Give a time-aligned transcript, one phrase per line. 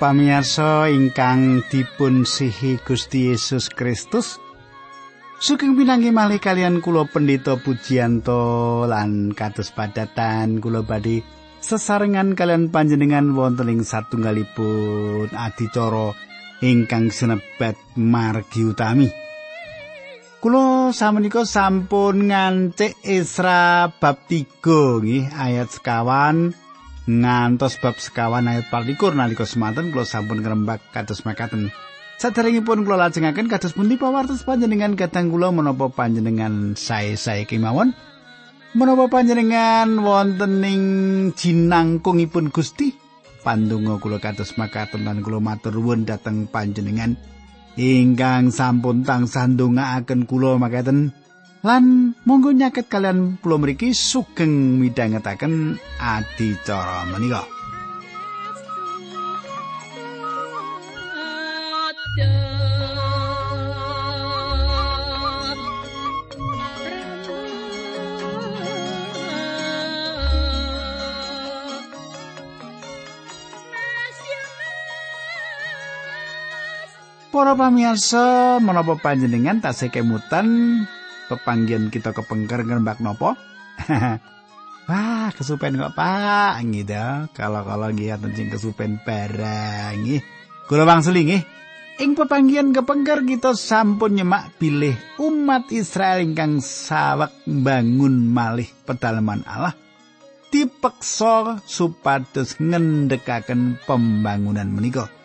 [0.00, 4.40] Para pamirsa ingkang dipun sihi Gusti Yesus Kristus.
[5.36, 11.20] Sugeng pinanggih malih kalian kula Pendeta Pujianto lan kados padatan kula badhe
[11.60, 16.16] sesarengan kalian panjenengan wonten ing satunggalipun adicara
[16.64, 19.12] ingkang sinebat margi utami.
[20.40, 26.56] Kulo samenika sampun ngancik Isra bab 3 nggih ayat sekawan
[27.10, 31.74] ngantos bab sekawan ayat 24 nalika semanten kula sampun ngrembak kados makaten.
[32.22, 37.90] Saderengipun kula lajengaken kados pundi pawartos panjenengan kadang kula menapa panjenengan sae-sae kemawon?
[38.78, 40.82] Menapa panjenengan wonten ing
[41.34, 42.94] jinangkungipun Gusti?
[43.42, 47.18] Pandonga kula kados makaten lan kula matur nuwun dhateng panjenengan
[47.80, 51.16] ingkang sampun tansah ndongaaken kula makaten.
[51.60, 57.44] Lan monggo nyaket kalian pulau mriki sugeng midhangetaken adicara menika.
[77.30, 80.82] Para pamirsa, menapa panjenengan tasih kemutan
[81.30, 83.38] pepanggian kita kepengker ngrembak nopo?
[84.90, 87.30] Wah, kesupen kok Pak, gitu.
[87.30, 90.18] Kalau-kalau nggih aten kesupen barang nggih.
[90.66, 91.42] Kula wangsuli nggih.
[92.02, 99.76] Ing pepanggian kepengker kita sampun nyemak bilih umat Israel ingkang sawek bangun malih pedalaman Allah
[100.50, 105.19] dipeksa supados ngendhekaken pembangunan menika.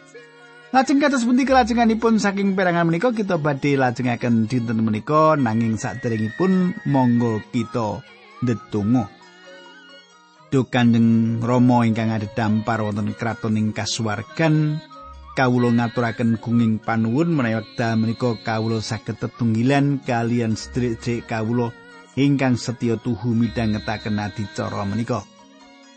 [0.75, 7.39] Lajeng kados pundi kelajenganipun saking perangan menika kita badhe lajengaken dinten menika nanging saderengipun monggo
[7.55, 8.03] kita
[8.43, 9.07] ndedonga.
[10.51, 14.83] Duh Kanjeng Rama ingkang dampar wonten kraton ing kasuwargan
[15.39, 21.71] kawula ngaturaken gunging panuwun menawi wekdal menika kawula saged tetunggilan kalian sedherek kawula
[22.19, 25.23] ingkang setya tuhu midhangetaken adicara menika.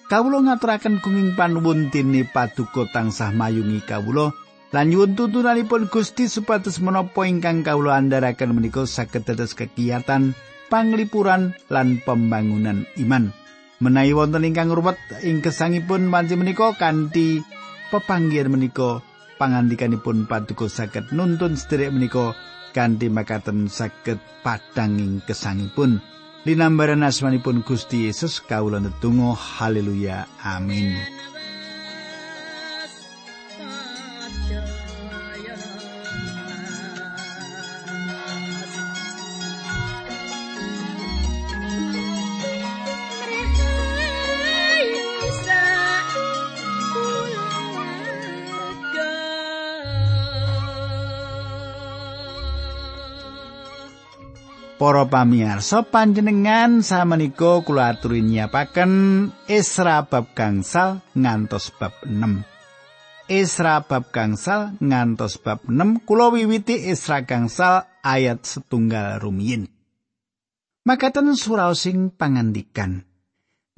[0.06, 4.30] Kawula ngaturaken gunging panuwun dene paduka tansah mayungi kawula
[4.68, 10.36] lan nyuwun tuntunanipun Gusti supados menapa ingkang kawula andharaken menika saged dados kegiatan
[10.68, 13.32] panglipuran lan pembangunan iman.
[13.80, 17.40] Menawi wonten ingkang ruwet ing gesangipun panci menika kanthi
[17.88, 19.00] pepanggihan menika
[19.40, 22.36] pangandikanipun paduka saged nuntun sederek menika
[22.76, 26.02] kanthi makaten saged padhang ing gesangipun.
[26.44, 30.96] Linambaran asmanipun Gusti Yesus kawula netunggal haleluya amin.
[54.78, 62.46] Para pamirsa panjenengan samenika kula aturi nyiapaken Isra bab gangsal ngantos bab 6.
[63.26, 69.66] Isra bab gangsal ngantos bab 6 kula wiwiti Isra gangsal ayat setunggal rumiyin.
[70.86, 73.02] Makaten surau sing pangandikan.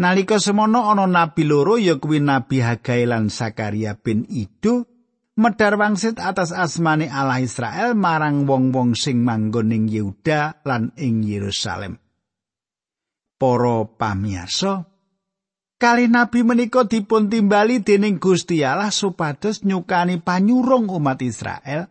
[0.04, 4.89] Nalika semono ana nabi loro ya kuwi nabi Hagai lan Sakaria bin Ido
[5.40, 11.98] medar wangsit atas asmane Allah Israel marang wong-wong sing manggon ing Yehuda lan ing Yerusalem.
[13.40, 14.86] Para pamirsa,
[15.80, 21.88] kali nabi menika dipun timbali dening Gusti Allah supados nyukani panyurung umat Israel.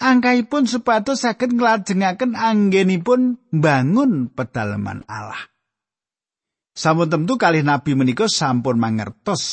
[0.00, 5.51] Angkaipun supados saged nglajengaken anggenipun bangun pedalaman Allah.
[6.72, 9.44] Sampun tentu kalih nabi menika sampun mangertos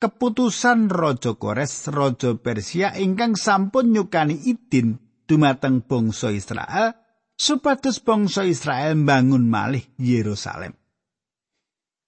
[0.00, 4.96] keputusan Raja Kores, Raja Persia ingkang sampun nyukani idin
[5.28, 6.96] dumateng bangsa Israel
[7.36, 10.72] supados bangsa Israel bangun malih Yerusalem.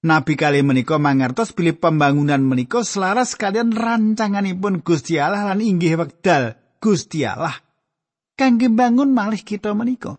[0.08, 6.56] Nabi kali menika mangertos bilih pembangunan menika selaras kalian rancanganipun Gusti Allah lan inggih wekdal
[6.80, 7.60] Gusti Allah
[8.40, 10.16] kangge bangun malih kita menika.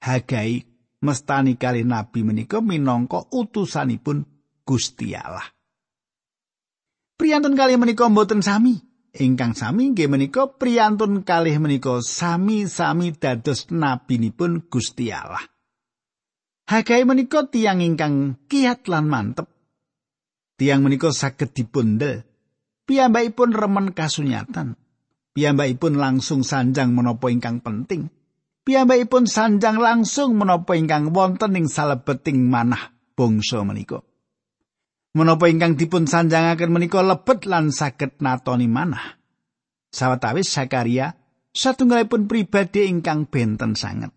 [0.00, 4.24] Hagai mestani kali nabi menika minangka utusanipun
[4.66, 5.46] Gusti Allah.
[7.16, 8.76] Priyantun kali menika mboten sami.
[9.16, 15.40] Ingkang sami nggih menika priyantun kalih menika sami-sami dados nabinipun Gusti Allah.
[16.68, 19.48] Hagai menika tiang ingkang kiat lan mantep.
[20.60, 22.26] Tiang menika saged dipundel.
[22.84, 24.76] Piyambakipun remen kasunyatan.
[25.32, 28.12] Piyambakipun langsung sanjang menapa ingkang penting.
[28.66, 34.02] Piyambakipun sanjang langsung menapa ingkang wonten ing salebeting manah bangsa menika.
[35.14, 39.16] Menapa ingkang dipun sanjangaken menika lebet lan saged natoni manah.
[39.88, 41.14] Sawetawis Zakaria
[41.54, 44.12] satunggalipun pribadi ingkang benten sanget.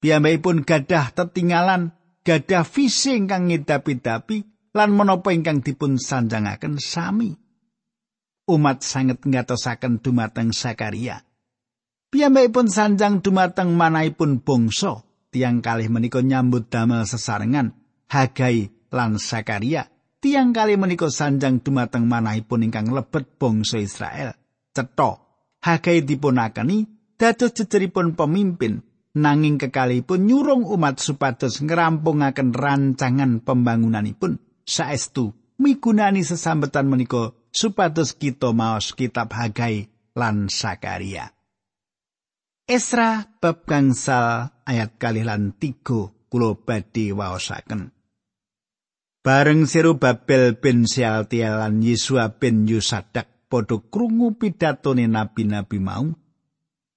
[0.00, 1.92] Piyambakipun gadah tetinggalan,
[2.24, 7.36] gadah visi ingkang ngidapi-dapi lan menapa ingkang dipun sanjangaken sami.
[8.48, 11.20] Umat sanget ngatosaken dumateng Zakaria.
[12.14, 15.02] Piyambakipun sanjang dumateng manahipun bangsa
[15.34, 17.74] tiang kalih menika nyambut damel sesarengan
[18.06, 19.90] Hagai lan Zakaria
[20.22, 24.30] tiang kali menika sanjang dumateng manahipun ingkang lebet bangsa Israel.
[24.70, 25.26] Cetha
[25.58, 26.86] Hagai dipunakeni
[27.18, 28.86] dados jejeripun pemimpin
[29.18, 38.94] nanging kekalipun nyurung umat supados ngerampungaken rancangan pembangunanipun saestu migunani sesambetan menika supados kita maos
[38.94, 41.33] kitab Hagai lan Sakaria.
[42.64, 47.92] Esra bab gangsal ayat kalih lan tiga kula badhe waosaken.
[49.20, 56.08] Bareng Seru Babel bin Sealtiel lan Yesua bin Yusadak padha krungu pidatone nabi-nabi mau.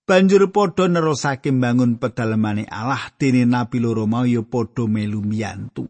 [0.08, 5.84] Banjur padha nerusake mbangun pedalemane Allah dene nabi loro mau ya padha melu miyantu.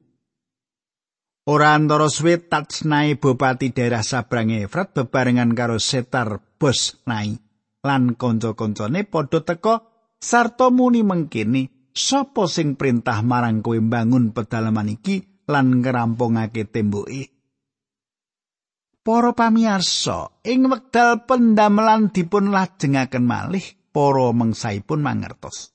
[1.54, 7.47] Ora antara suwe Tatsnai Bupati daerah Sabrang Efrat bebarengan karo Setar Bos Nai
[7.88, 9.88] lan kanca-kancane padha teka
[10.20, 17.32] sarta muni mengkini sapa sing perintah marang kowe mbangun pedalaman iki lan ngrampungake temboke.
[19.08, 23.64] Para pamirsa, ing wekdal pendamelan dipun lajengaken malih,
[23.96, 25.72] para mengsaipun mangertos.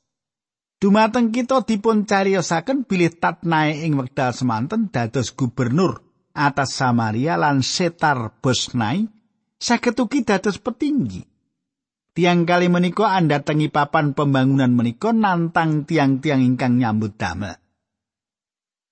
[0.76, 6.04] Dumateng kita dipun cariyosaken bilih Tatnae ing wekdal semanten dados gubernur
[6.36, 9.06] atas Samaria lan Setar Bosnai
[9.56, 11.31] saged ugi dados petinggi.
[12.12, 17.56] Tiang kali menika anda tengi papan pembangunan menika nantang tiang-tiang ingkang nyambut damel.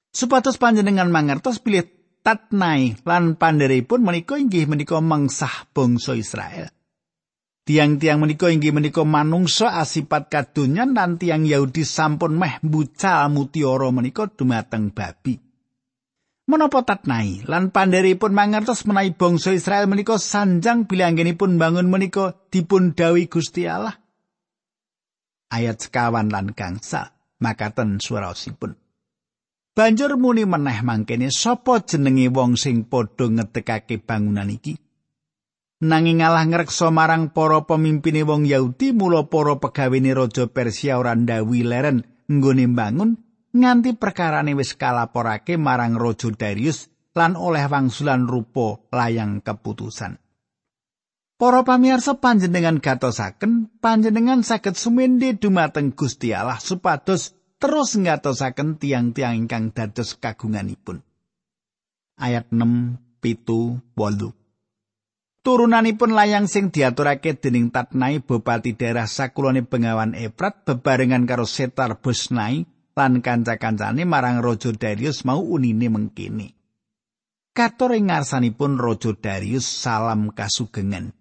[0.08, 1.84] Supados panjenengan mangertos pilih
[2.20, 6.68] Tatnai lan pandheripun menika inggih menika mengsah bangsa Israel.
[7.64, 14.28] Tiang-tiang menika inggih menika manungsa asipat kadunyan lan tiang Yahudi sampun meh bucal mutiara menika
[14.28, 15.49] dumateng babi.
[16.50, 23.30] Menapa Tatnai lan pandheripun mangertos menawi bangsa Israel menika sanjang bilanggenipun bangun menika dipun dawi
[23.30, 23.94] Gusti Allah.
[25.54, 28.74] Ayat sekawan lan gangsa makaten swaraosipun.
[29.78, 34.74] Banjur muni meneh mangkene sapa jenenge wong sing padha ngedekake bangunan iki.
[35.86, 41.62] Nanging ngalah ngreksa marang para pemimpine wong Yahudi mula para pegawene raja Persia ora ndawi
[41.62, 49.42] leren nggone bangun nganti perkarane wis kalaporake marang raja Darius lan oleh wangsulan rupa layang
[49.42, 50.18] keputusan.
[51.40, 59.72] Para pamirsa panjenengan gatosaken panjenengan saged sumende dumateng Gusti Allah supados terus ngatosaken tiang-tiang ingkang
[59.72, 61.00] dados kagunganipun.
[62.20, 64.36] Ayat 6 pitu wolu.
[65.40, 72.68] Turunanipun layang sing diaturake dening Tatnai Bupati daerah sakulone Bengawan Efrat bebarengan karo Setar Bosnai
[73.00, 76.52] lan kanca-kancane marang Raja Darius mau unine mengkini.
[77.56, 81.16] Ing ngarsanipun Raja Darius salam kasugengan.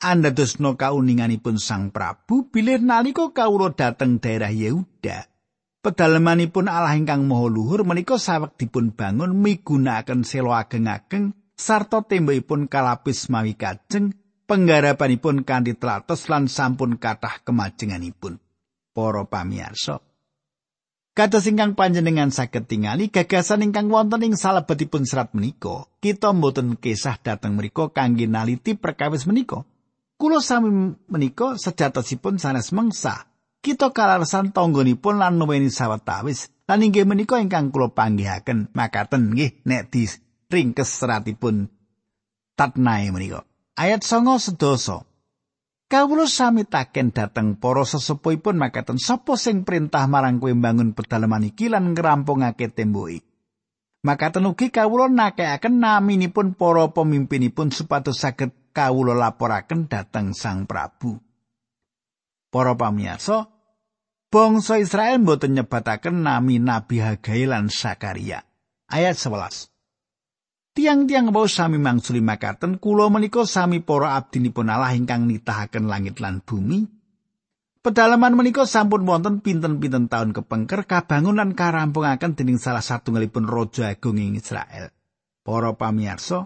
[0.00, 5.28] Anda dosno kauninganipun Sang Prabu bilih nalika kawula dateng daerah Yehuda.
[5.80, 13.32] Pedalemanipun Allah ingkang Maha Luhur menika sawek dipun bangun migunakaken selo ageng-ageng sarta tembokipun kalapis
[13.32, 14.12] mawi kajeng,
[14.44, 18.36] penggarapanipun kanthi tlatos lan sampun kathah kemajenganipun.
[18.92, 20.00] Para pamirsa,
[21.16, 27.16] Kados ingkang panjenengan saged tingali gagasan ingkang wonten ing salebetipun serat menika, kita mboten kisah
[27.16, 29.64] dateng mriku kangge naliti perkawis menika.
[30.20, 33.32] Kulo sami menika sejatosipun sanes mengsa
[33.64, 39.88] kita kalarsan tanggonipun lan nuweni sawetawis lan inggih menika ingkang kula panggihaken makaten nggih nek
[39.88, 40.04] di
[40.52, 41.72] ringkes seratipun
[42.60, 43.40] tatnae menika.
[43.72, 45.08] Ayat songo sedoso
[45.86, 51.70] Kawula sami taken dateng para sesepuhipun makaten sapa sing perintah marang kowe mbangun pedalaman iki
[51.70, 53.22] lan ngrampungake temboki.
[54.02, 61.22] Makaten ugi kawula nakekaken naminipun para pemimpinipun supados saged kawula laporaken dateng Sang Prabu.
[62.50, 63.46] Para pamirsa,
[64.26, 68.42] bangsa Israel mboten nyebataken nami Nabi Hagai lan Sakaria.
[68.90, 69.75] Ayat 11.
[70.76, 76.44] Tiang-tiang wau sami mangsuli makaten kula menika sami para abdinipun Allah ingkang nitahaken langit lan
[76.44, 76.84] bumi.
[77.80, 84.20] Pedalaman menika sampun wonten pinten-pinten taun kepengker kabangun lan karampungaken dening salah satunggalipun raja agung
[84.20, 84.92] ing Israel.
[85.40, 86.44] Para pamirsa,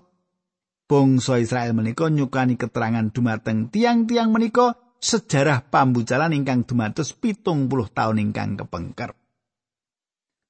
[0.87, 8.31] bangsa Israel menika nyukani keterangan dumateng tiang-tiang menika sejarah pambucalan ingkang dumados pitung puluh tahun
[8.31, 9.11] ingkang kepengker.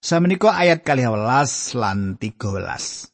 [0.05, 3.10] Samenika ayat kali lan 13.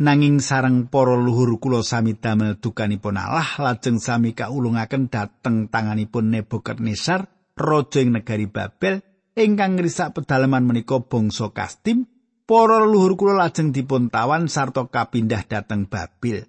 [0.00, 7.28] Nanging sareng para luhur kula sami damel dukanipun Allah lajeng sami kaulungaken dhateng tanganipun Nebukadnezar
[7.52, 9.04] raja ing negari Babel
[9.36, 12.08] ingkang ngrisak pedalaman menika bangsa Kastim
[12.48, 16.48] para luhur kula lajeng dipun tawan sarta kapindah dhateng Babel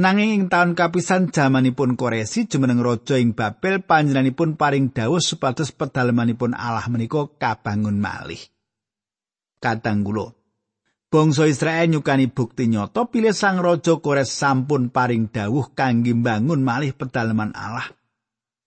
[0.00, 6.56] Nanging ing taun kapisan jamanipun Koresi jumeneng raja ing Babel panjenenganipun paring dawuh supados pedalamanipun
[6.56, 8.40] Allah menika kabangun malih.
[9.60, 10.39] Kadang kula
[11.10, 16.94] Bangsa Israel nyukani bukti nyata pilih sang raja Kores sampun paring dawuh kangge mbangun malih
[16.94, 17.90] pedalaman Allah.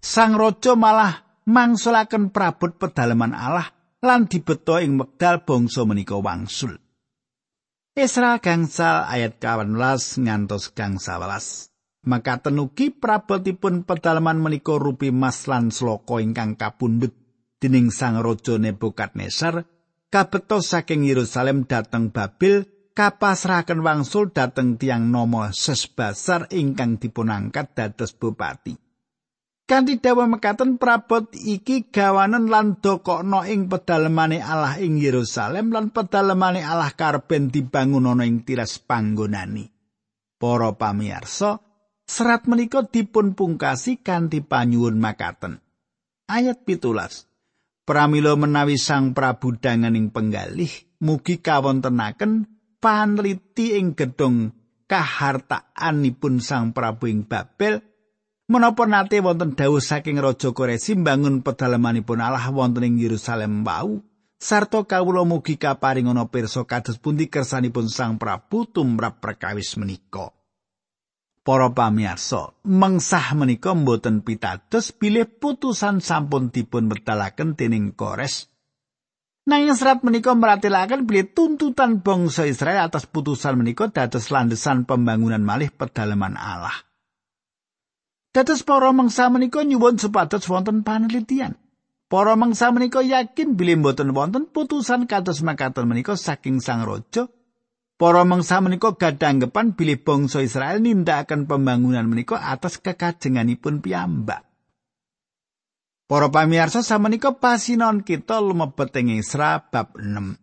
[0.03, 3.71] Sang raja malah mangsulaken prabot pedalaman Allah
[4.03, 6.75] lan dibeto ing wekdal bangsa menika wangsul.
[7.95, 11.71] Isra gangsal ayat 18 ngantos gangsal 11.
[12.11, 17.15] Maka tenugi prabotipun pedalaman menika rupi mas lan sloka ingkang kapundhut
[17.63, 19.63] dening sang raja Nebukadnezar
[20.13, 28.77] kabetos saking Yerusalem dhateng Babel kapasrahaken wangsul dhateng tiang nomo sesbasar ingkang dipunangkat dados bupati.
[29.65, 36.61] Kanthi dawa mekaten prabot iki gawanen lan dokokno ing pedalemane Allah ing Yerusalem lan pedalemane
[36.61, 39.65] Allah karben dibangun ana ing tiras panggonani.
[40.37, 41.63] Para pamirsa,
[42.05, 45.63] serat menika dipun pungkasi kanthi panyuwun makaten.
[46.27, 47.32] Ayat pitulas.
[47.83, 50.71] Pramila menawi Sang Prabu danganing penggalih
[51.03, 52.47] mugi kawontenaken
[52.79, 54.55] panliti ing gedung
[54.87, 57.83] kahartaanipun Sang Prabu ing Babel
[58.47, 63.99] menapa nate wonten dawuh saking Raja Koresi mbangun pedalamanipun Allah wonten ing Yerusalem wau
[64.39, 70.31] sarta kawula mugi kaparing ana pirsa kados pundi kersanipun Sang Prabu tumrap perkawis menika.
[71.43, 78.47] Para pamirsa, mengsah menika mboten pitados bilih putusan sampun dipun medalaken dening Kores.
[79.43, 85.67] Nanging serat menika meratelaken bilih tuntutan bangsa Israel atas putusan menika dados landesan pembangunan malih
[85.67, 86.87] pedalaman Allah.
[88.31, 91.59] Dados para mangsa menika nyuwun supados wonten panelitian.
[92.07, 97.27] Para mangsa menika yakin bilih mboten wonten putusan kados makaten menika saking Sang Raja
[98.03, 104.43] Para mangsa menika gadanggepan bilih bangsa Israel nindakaken pembangunan menika atas kekajenganipun piyambak.
[106.11, 110.35] Para pamirsa samenika pasinon kita lumebet ing Isra bab 6.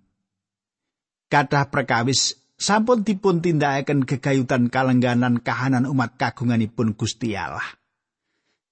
[1.29, 7.77] Kadah perkawis sampun dipun tindakaken gegayutan kalengganan kahanan umat kagunganipun Gusti Allah.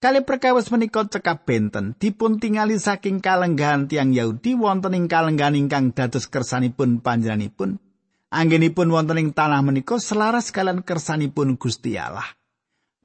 [0.01, 5.93] Kali perkawis menika cekap benten dipun tingali saking kalenggahan tiang Yahudi wonten ing kalenggahan ingkang
[5.93, 7.85] dados kersanipun panjenenganipun
[8.29, 12.27] anggenipun wonten ing tanah menika selaras kalian kersanipun Gusti Allah.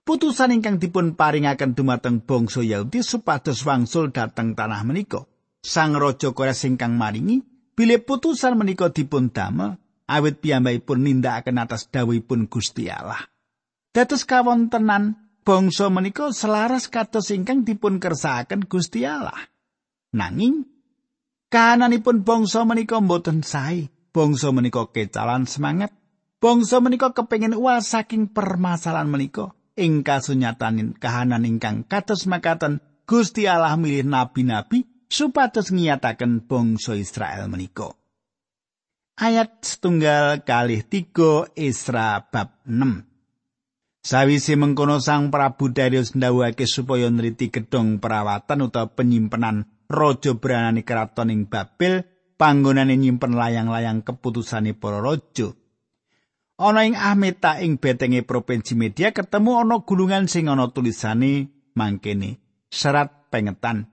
[0.03, 5.23] Putusan ingkang dipun paringaken dumateng bangsa Yahudi supados wangsul dhateng tanah menika.
[5.63, 7.39] Sang raja Kores ingkang maringi
[7.71, 9.79] bilih putusan menika dipun damel
[10.11, 13.23] awit piyambakipun nindakaken atas dawuhipun Gusti Allah.
[13.95, 15.15] Dados kawontenan
[15.47, 19.39] bangsa menika selaras kados ingkang dipun kersakaken Gusti Allah.
[20.11, 20.67] Nanging
[21.47, 23.87] kahananipun bangsa menika mboten sae.
[24.13, 25.91] Bangsa menika kecalan semangat.
[26.37, 29.57] Bangsa menika kepengin uas saking permasalahan menika.
[29.73, 32.77] Ing kasunyatan kahanan ingkang kados makaten
[33.09, 37.97] Gusti Allah milih nabi-nabi supados ngiyataken bangsa Israel menika.
[39.17, 43.13] Ayat setunggal kalih tiga Isra bab 6
[44.03, 51.31] Sawise mengkono Sang Prabu Darius ndawuhake supaya nriti gedhong perawatan utawa penyimpenan raja branani keraton
[51.31, 52.03] ing Babel
[52.35, 55.53] panggonane nyimpen layang-layang keputusane para raja.
[56.59, 62.37] Ana ing Ahmeta ing betenge provinsi Media ketemu ana gulungan sing ana tulisane mangkene
[62.69, 63.89] serat pengetan.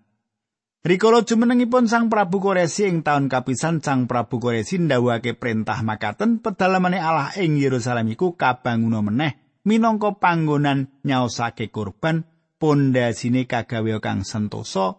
[0.80, 6.96] Rikala jumenengipun Sang Prabu Koresi ing taun kapisan Sang Prabu Koresi ndawuhake perintah makaten pedalamane
[6.96, 12.24] Allah ing Yerusalem iku kabanguna meneh minangka panggonan nyaosake kurban
[12.56, 14.96] pondasine kagawe kang sentosa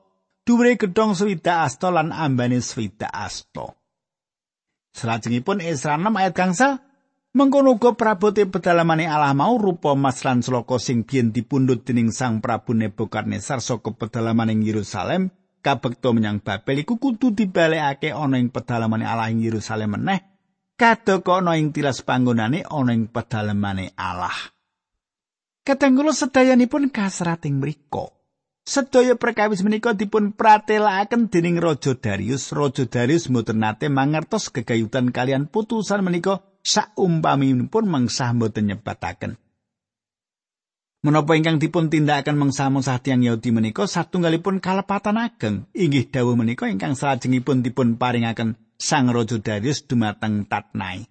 [0.52, 3.72] dhuwure gedhong swida asta lan ambane swida asta.
[4.92, 6.84] Salajengipun Esra 6 ayat gangsa
[7.32, 12.44] mengkono uga prabote pedalamane Allah mau rupa mas lan sloka sing biyen dipundhut dening Sang
[12.44, 15.32] Prabu Nebukadnezar saka pedalaman ing Yerusalem
[15.64, 20.20] kabekto menyang Babel iku kudu dibalekake ana ing pedalamane Allah ing Yerusalem meneh
[20.76, 24.36] kadoko ana ing tilas panggonane ana ing pedalamane Allah.
[25.64, 28.21] Katenggulo sedayanipun kasrat ing mriku.
[28.62, 32.54] Sedaya perkawis menika dipun pratelakaken dening Raja Darius.
[32.54, 39.42] Raja Darius mboten nate mangertos gegayutan kalian putusan menika saumpaminipun mengsah mboten nyebataken.
[41.02, 46.94] Menapa ingkang dipun tindakaken mengsah-mengsah tiyang Yahudi menika satunggalipun kalepatan ageng inggih dawuh menika ingkang
[46.94, 51.11] salajengipun dipun paringaken Sang Raja Darius dumateng Tatnai.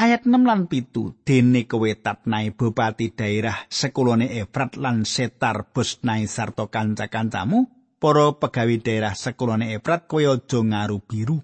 [0.00, 6.72] Ayat 6 lan pitu dene kewetat nai bupati daerah sekulone Efrat lan Setar Bosnai sarta
[6.72, 7.68] kanca-kancamu
[8.00, 11.36] para pegawi daerah sekulone Efrat kowe aja ngaru biru.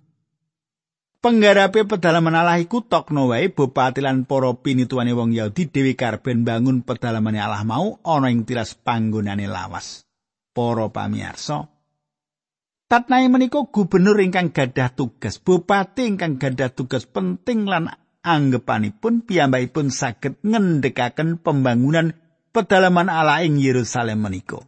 [1.20, 6.80] Penggarape pedalaman Allah iku tokno wae bupati lan para pinituane wong Yahudi dhewe karben bangun
[6.80, 10.08] pedalamane Allah mau ana ing tiras panggonane lawas.
[10.56, 11.68] Para pamirsa,
[12.88, 17.92] Tatnai menika gubernur ingkang gadah tugas, bupati ingkang gadah tugas penting lan
[18.26, 22.18] anggepanipun piyambakipun saged ngendhekaken pembangunan
[22.50, 24.66] pedalaman ala ing Yerusalem menika.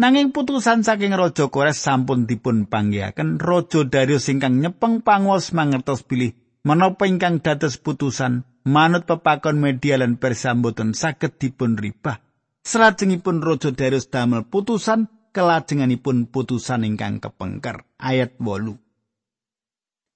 [0.00, 6.32] Nanging putusan saking Raja Kores sampun dipun panggihaken Raja Darius ingkang nyepeng panguwas mangertos bilih
[6.64, 12.24] menapa ingkang dados putusan manut pepakon media lan persambutan saged dipun ribah.
[12.64, 18.89] Salajengipun Raja Darius damel putusan kelajenganipun putusan ingkang kepengker ayat 8.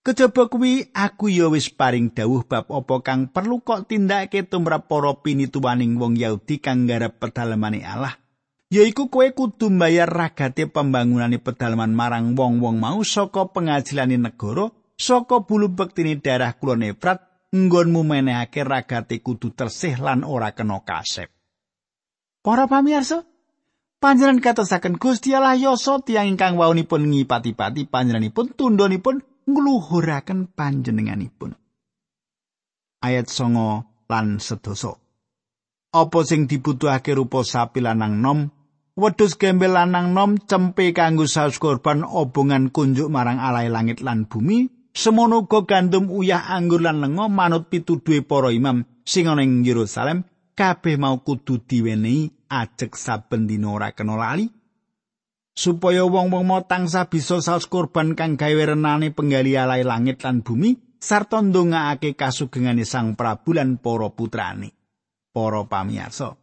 [0.05, 5.17] Kejaba kuwi aku ya wis paring dawuh bab apa kang perlu kok tindakake tumrap para
[5.25, 8.13] pinituwaning wong Yahudi kang nggarap pedalamane Allah.
[8.69, 15.73] Yaiku kowe kudu mbayar ragate pembangunane pedalaman marang wong-wong mau saka pengajilane negara, saka bulu
[15.73, 17.25] bektine daerah kulon Efrat,
[17.57, 21.33] nggonmu menehake ragate kudu tersih lan ora kena kasep.
[22.45, 23.25] Para pamirsa,
[24.05, 31.57] panjenengan katosaken Gusti Allah yasa tiyang ingkang waunipun ngipati-pati panjenenganipun tundhonipun ngluhuraken panjenenganipun.
[33.05, 35.01] Ayat songo lan sedoso.
[35.95, 38.51] Apa sing dibutuhake rupa sapi lanang nom,
[38.99, 44.91] wedhus gembel lanang nom cempe kanggo saus korban obongan kunjuk marang alai langit lan bumi,
[44.91, 50.27] semono uga gandum uyah anggur lan lengo manut pituduhe para imam sing ana ing Yerusalem,
[50.59, 54.51] kabeh mau kudu diwenehi ajek saben dina ora kena lali.
[55.55, 60.99] Supaya wong-wong mau tangsa bisa saus kurban kang gawe renane penggali alai langit lan bumi
[60.99, 64.75] sarta ndongaake kasugengane Sang Prabu lan para putrane.
[65.31, 66.35] Para pamirsa.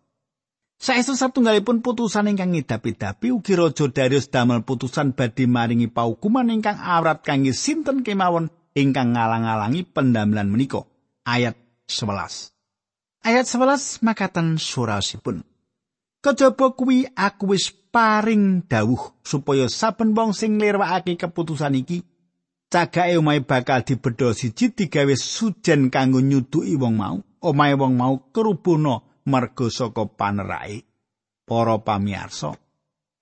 [0.81, 7.21] Saestu satunggalipun putusan ingkang ngidapi-dapi ugi Raja Darius damel putusan badhe maringi paukuman ingkang awrat
[7.21, 10.81] kangge sinten kemawon ingkang ngalang-alangi pendamelan menika.
[11.21, 11.53] Ayat
[11.85, 12.49] 11.
[13.21, 15.45] Ayat 11 makaten surasipun.
[16.25, 22.07] Kejaba kuwi aku wis paring dawuh supaya saben wong sing nglirwakake keputusan iki
[22.71, 29.03] cagake omahe bakal dibedha siji digawe sujen kanggo nyuduki wong mau omahe wong mau kerubuna
[29.27, 30.87] merga saka panerake
[31.43, 32.55] para pamirsa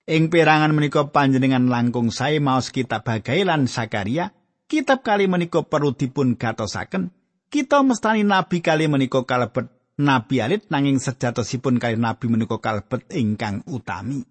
[0.06, 4.30] ing perangan menika panjenengan langkung sae maos kitab Hagai lan Sakaria
[4.70, 7.10] kitab kali menika perlu dipun gatosaken.
[7.50, 9.66] Kita mestani nabi kali menika kalebet
[9.98, 14.22] nabi alit nanging sejatosipun kali nabi menika kalebet ingkang utami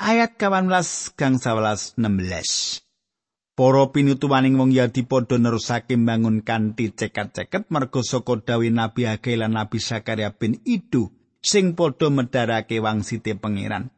[0.00, 2.80] ayat 18 gang 11 16
[3.52, 9.52] Para pinutuwaning wong Yahudi padha nerusake mbangun kanthi cekat-ceket merga saka dawuh Nabi Hagai lan
[9.60, 11.12] Nabi Sakaria bin Idu
[11.44, 13.92] sing padha medharake wangsite pangeran.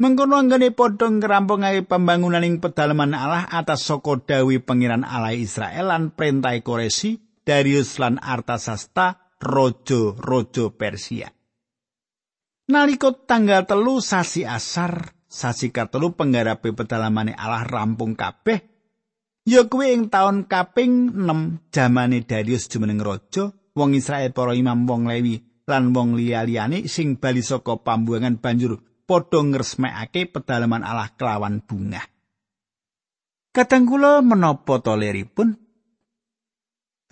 [0.00, 6.16] Mengkono anggone padha ngrampungake pembangunan ing pedalaman Allah atas saka dawuh pangeran Allah Israel lan
[6.16, 11.28] perintah Koresi, Darius lan Artasasta, rojo-rojo Persia.
[12.72, 18.62] Nalika tanggal telu sasi asar sasi katelu penggarape pedalamane Allah rampung kabeh.
[19.44, 25.04] Ya kuwi ing taun kaping 6 jamane Darius jumeneng raja wong Israel para imam wong
[25.10, 32.00] Lewi lan wong liya-liyane sing bali saka pambuangan banjur padha ngresmekake pedalaman Allah kelawan bunga
[33.54, 34.98] Kadang kula menapa to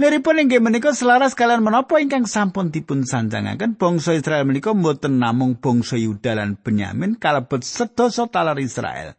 [0.01, 5.61] Leripun inggih menika selaras kalian menapa ingkang sampun dipun sanjangaken bangsa Israel menika mboten namung
[5.61, 9.13] bangsa Yuda lan Benyamin kalebet sedasa talar Israel.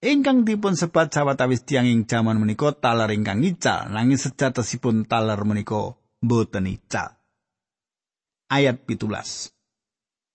[0.00, 5.92] Ingkang dipun sebat sawetawis tiyang ing jaman menika talar ingkang ical nanging sejatosipun talar menika
[6.24, 7.12] mboten ical.
[8.48, 9.52] Ayat 17.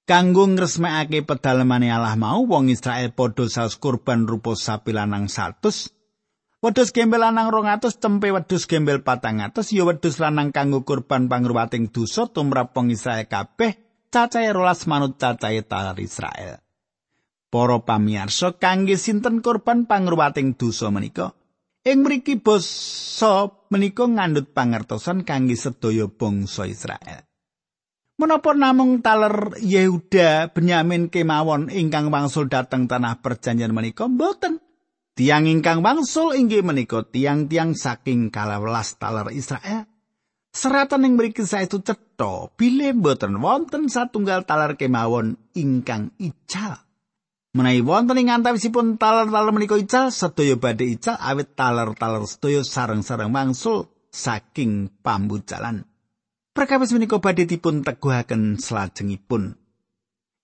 [0.06, 6.01] Kanggo ngresmekake pedalemane Allah mau wong Israel padha saus kurban rupa sapi lanang 100
[6.62, 12.30] Wedhus gembel lanang 200 tempe wedhus gembel 400 ya wedhus lanang kanggo kurban pangruwating dosa
[12.30, 16.62] tumrap wong Israel kabeh cacahe rolas manut cacahe talar Israel.
[17.50, 21.34] Para pamirsa kangge sinten kurban pangruwating dosa menika?
[21.82, 27.26] Ing mriki basa menika ngandhut pangertosan kangge sedaya bangsa Israel.
[28.21, 34.62] Menapa namung taler Yehuda Benyamin kemawon ingkang wangsul dhateng tanah perjanjian menika mboten.
[35.12, 39.84] Tiang ingkang wangsul inggih menika tiang-tiang saking kalawelas taler Israel.
[40.52, 46.80] Seratan yang mriki saestu cetha bile boten wonten satunggal taler kemawon ingkang ical.
[47.52, 53.91] Menawi wonten ing antawisipun taler-taler menika ical, sedaya badhe ical awit taler-taler sedaya sareng-sareng wangsul
[54.12, 55.84] saking pambucalan.
[56.56, 59.56] Perkawis menika badhe dipun teguhaken salajengipun.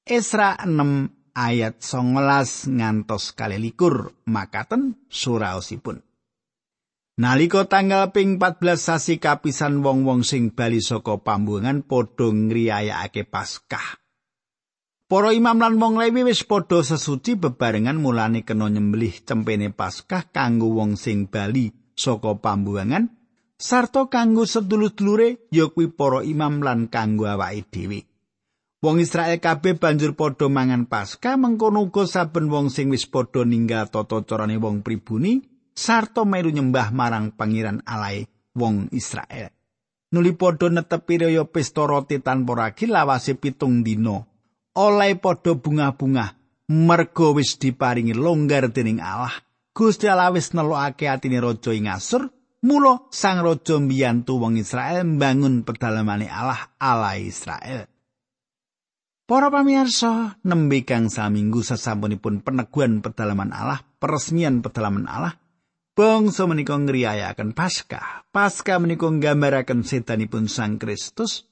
[0.07, 6.01] Esra 6 ayat 19 ngantos kalilikur makaten suraosipun.
[7.17, 14.01] Nalika tanggal ping 14 sasi kapisan wong-wong sing bali saka pambuangan padha ngriyayakake Paskah.
[15.07, 20.73] Para imam lan wong Lewi wis padha sesuci bebarengan mulane kena nyembelih cempene Paskah kanggo
[20.77, 23.09] wong sing bali saka pambuangan
[23.57, 28.16] sarta kanggo sedulur-dulure ya kuwi para imam lan kanggo awake dhewe.
[28.77, 33.89] Wong Israel kabeh banjur padha mangan Paskah mengkono uga saben wong sing wis padha ninggal
[33.89, 35.41] tata carane wong pribuni
[35.73, 39.49] sarta melu nyembah marang pangeran alai wong Israel.
[40.13, 44.21] Nuli padha netepi raya pesta roti tanpa ragi lawase pitung dina.
[44.77, 46.37] Oleh padha bunga-bunga
[46.69, 49.33] mergo wis diparingi longgar dening Allah.
[49.73, 52.29] Gusti Allah wis nelokake atine raja ing Asur,
[52.61, 57.96] mula sang raja mbiyantu wong Israel mbangun pedalamane Allah ala Israel.
[59.27, 65.35] Para pamirsa, nembe kang saminggu sesampunipun peneguhan pedalaman Allah, peresmian pedalaman Allah,
[65.97, 68.29] Bangsa menika ngriyayaken Paskah.
[68.29, 71.49] Paskah menika nggambaraken sedanipun Sang Kristus.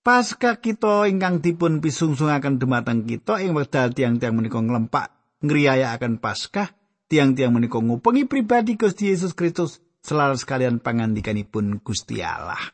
[0.00, 5.12] Paskah kita ingkang dipun pisungsungaken dumateng kita ing wekdal tiang-tiang menika nglempak
[5.44, 6.72] ngriyayakaken Paskah,
[7.12, 12.72] tiang-tiang menika ngupengi pribadi Gusti Yesus Kristus selaras kalian pangandikanipun Gusti Allah.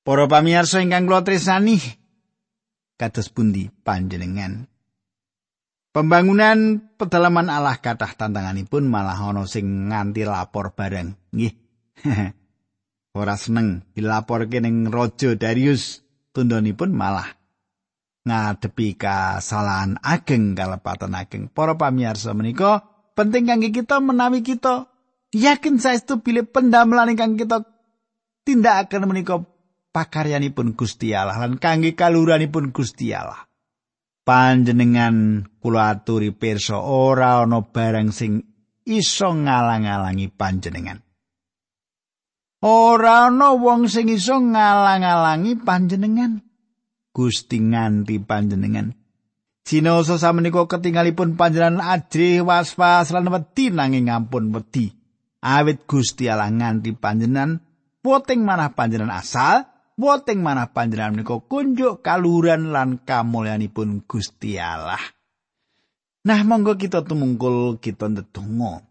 [0.00, 1.76] Para pamirsa ingkang kula tresnani,
[2.96, 4.68] kados pundi panjenengan?
[5.96, 11.16] Pembangunan pedalaman Allah kathah tantanganipun malah ana sing nganti lapor bareng.
[11.32, 11.54] Nggih.
[13.16, 16.04] Ora seneng dilaporke ning Raja Darius
[16.36, 17.32] tundonipun malah
[18.28, 21.48] ngadepi kasalahan ageng kalepatan ageng.
[21.48, 22.84] Para pamirsa menika
[23.16, 24.92] penting kangge kita menawi kita
[25.32, 27.64] yakin saestu pilih pendamelan ingkang kita
[28.44, 29.40] tindakaken menika
[29.96, 33.48] pakaryanipun Gusti Allah lan kangge kaluhuranipun Gusti Allah.
[34.26, 38.42] panjenengan kula aturi pirsa ora ana barang sing
[38.82, 40.98] iso ngalang-alangi panjenengan.
[42.66, 46.42] Ora ana wong sing iso ngalang-alangi panjenengan.
[47.14, 48.92] Gusti nganti panjenengan.
[49.66, 54.90] Cinoso samenika ketinggalipun panjenengan ajri was-was lan wedi nanging ampun wedi.
[55.46, 57.62] Awit Gusti Allah nganti panjenengan
[58.02, 65.00] poting manah panjenengan asal Woting manah panjenengan menika kunjuk kaluhuran lan kamulyanipun Gusti Allah.
[66.28, 68.84] Nah, monggo kita tumungkul kita ndedonga.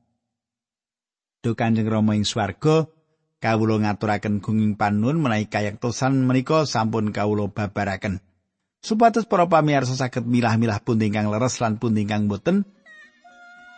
[1.45, 2.89] Duh Kanjeng Rama ing swarga,
[3.37, 8.17] kawula ngaturaken gunging panuwun menawi kayektosan menika sampun kawula babaraken.
[8.81, 12.65] Supados para pamirsa saged milah-milah pundi ingkang leres lan pundi ingkang boten.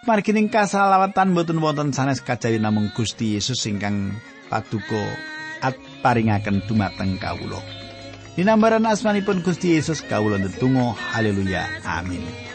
[0.07, 4.15] Margining kasalawatan boten wonten sanes kajawi namung Gusti Yesus ingkang
[4.47, 7.61] paduka at paringaken dumateng kawula.
[8.37, 12.46] Dinambaran asmanipun Gusti Yesus kawula ndedonga haleluya amin